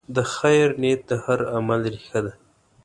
[0.15, 2.33] د خیر نیت د هر عمل ریښه ده.